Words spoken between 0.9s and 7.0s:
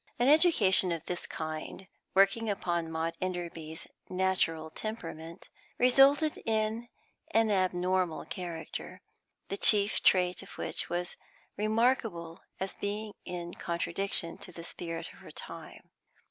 of this kind, working upon Maud Enderby's natural temperament, resulted in